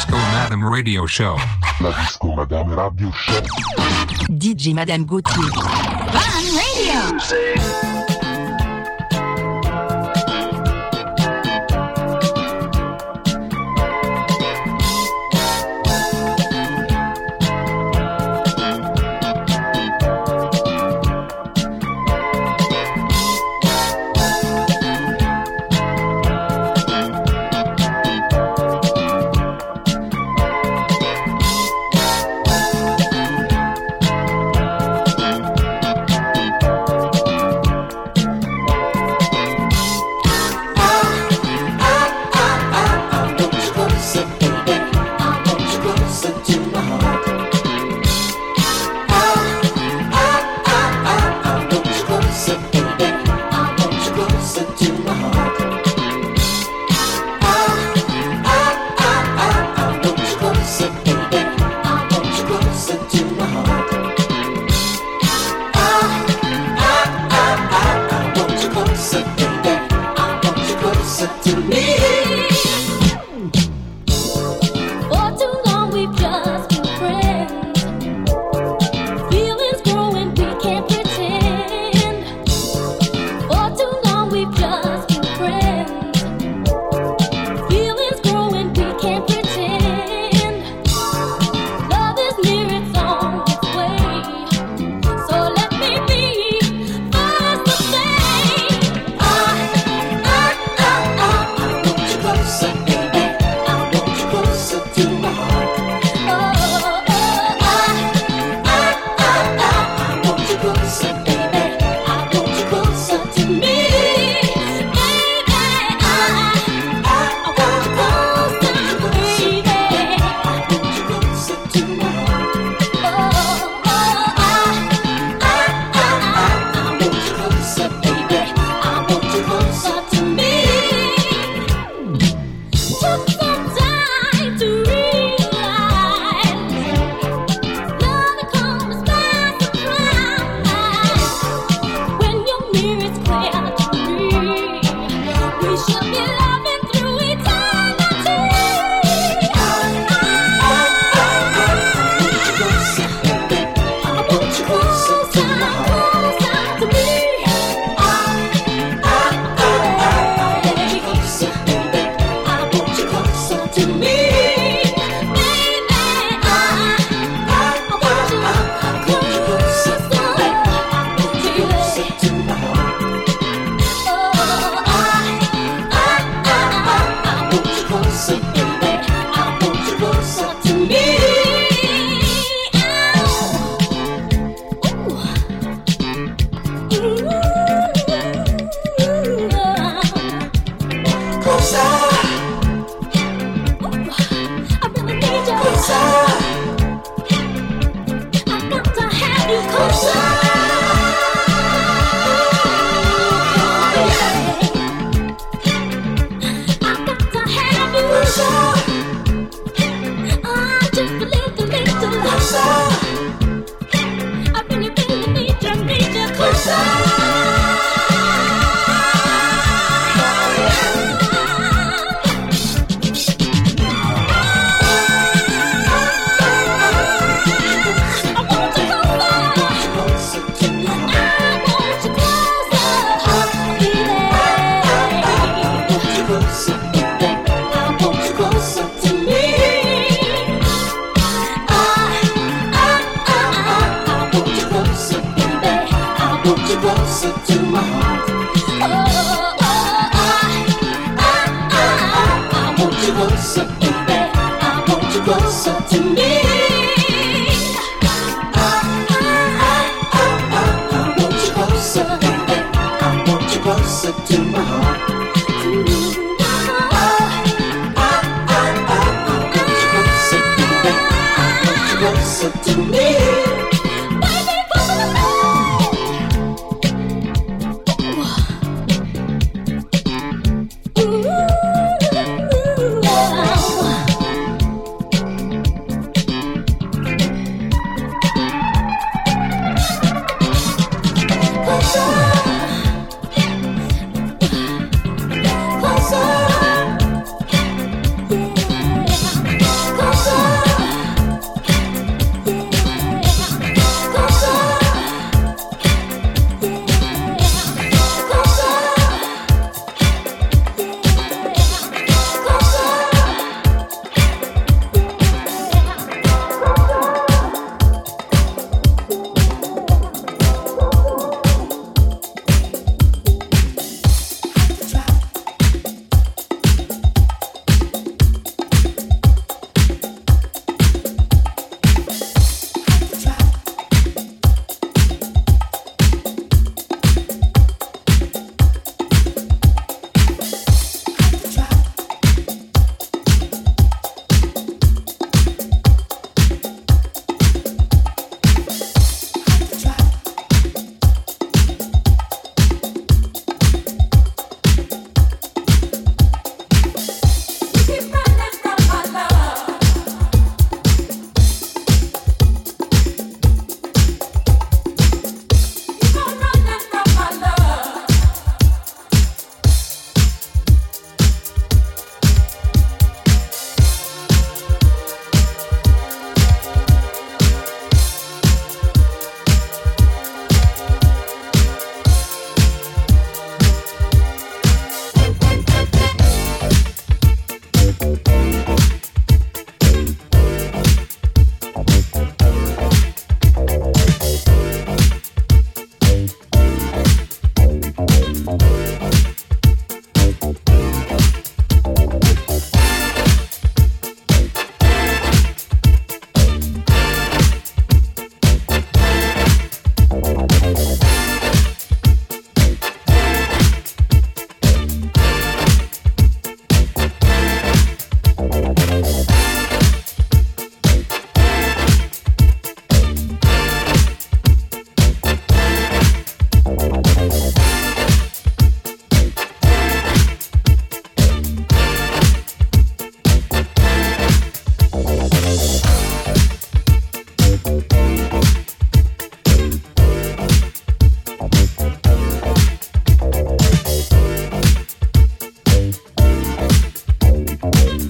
[0.00, 1.36] Disco Madame Radio Show.
[1.80, 3.42] La Disco Madame Radio Show.
[4.30, 5.52] DJ Madame Gauthier.
[5.52, 7.99] Fun Radio.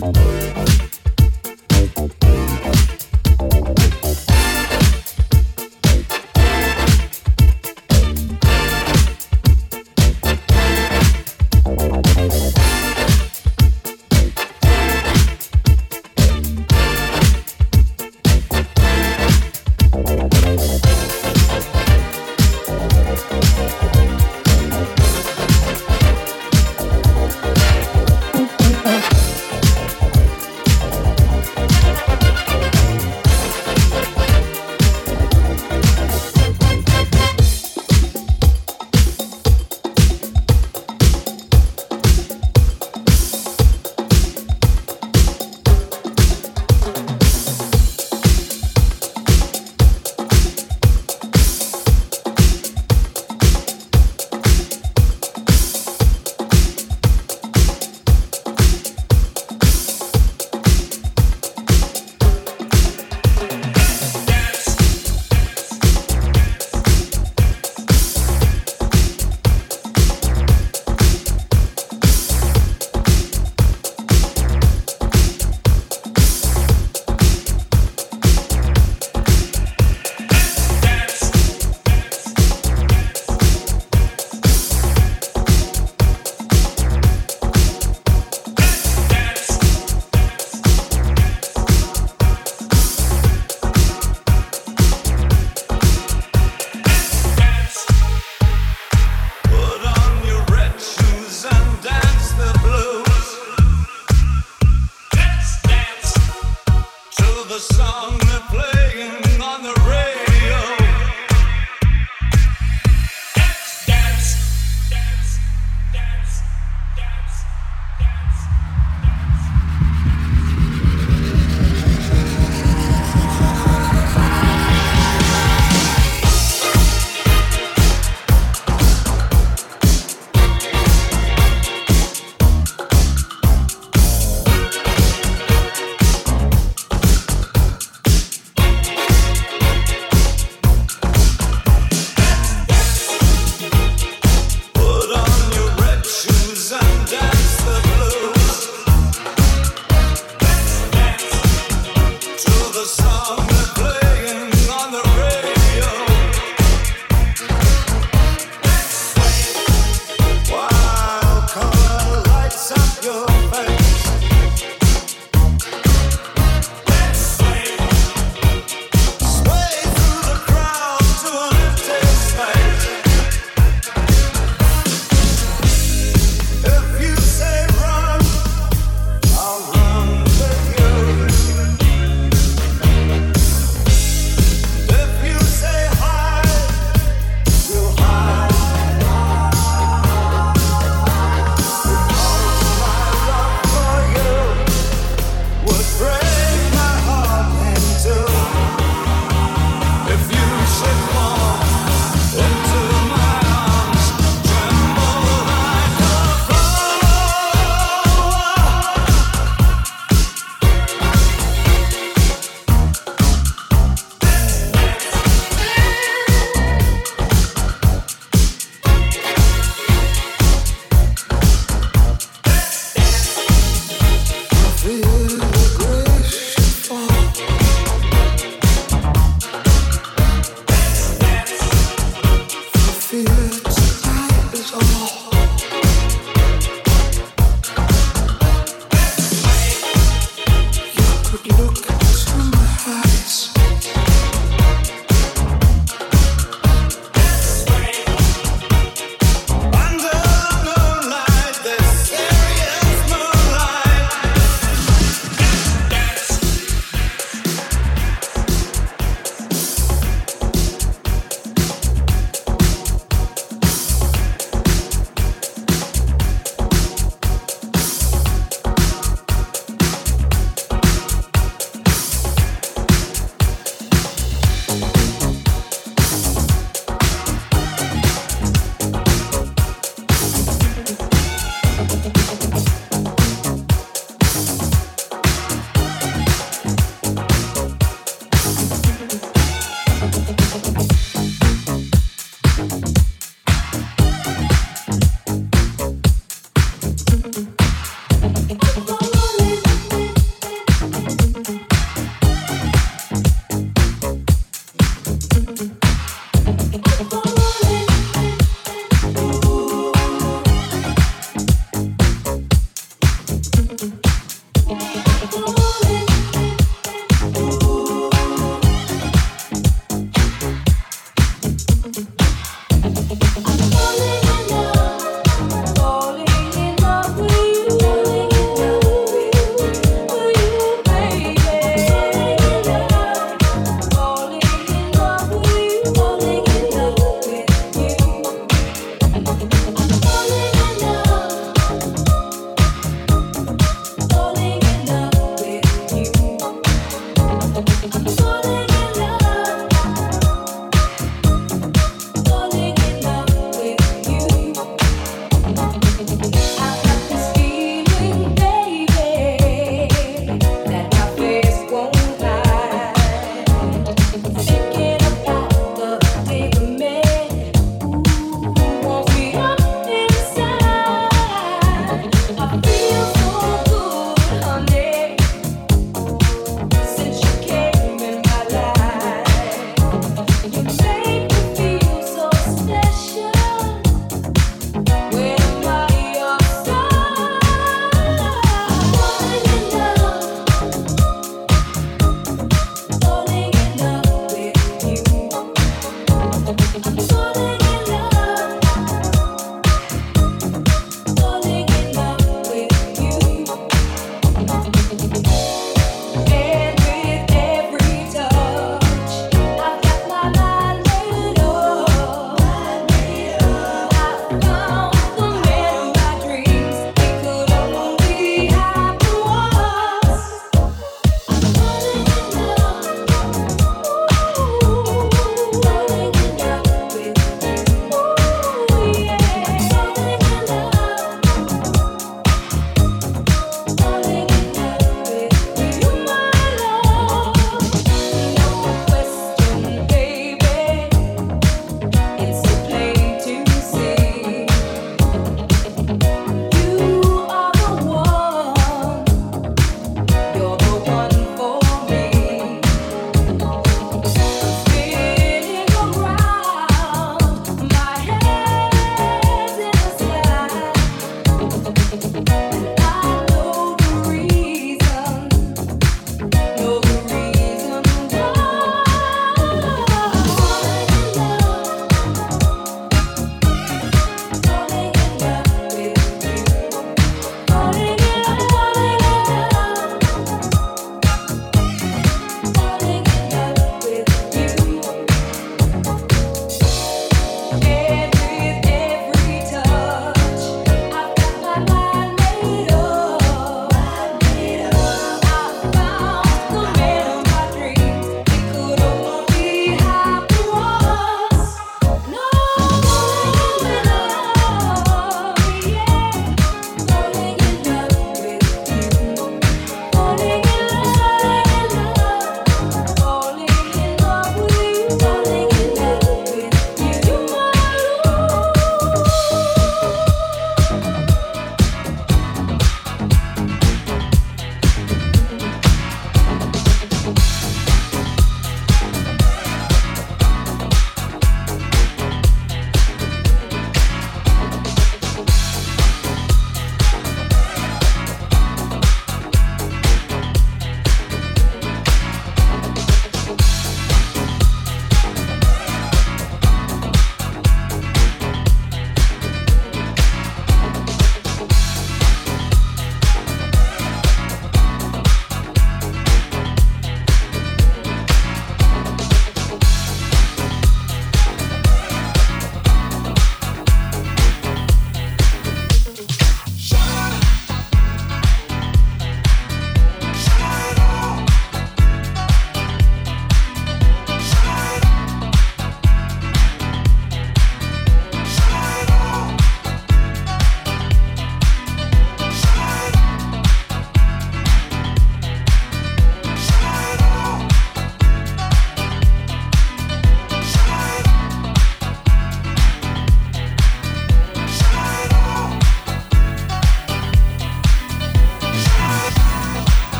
[0.00, 0.49] Thank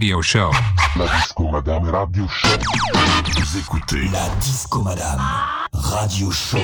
[0.00, 0.50] Radio Show.
[0.96, 2.48] La Disco Madame Radio Show.
[3.36, 5.20] Vous écoutez la Disco Madame
[5.74, 6.58] Radio Show.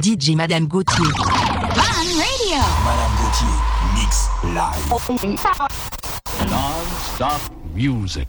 [0.00, 1.04] DJ Madame Gauthier.
[1.04, 2.64] Fun Radio.
[2.86, 3.52] Madame Gauthier,
[3.96, 4.88] mix live.
[6.48, 7.38] Non-stop
[7.74, 8.27] music.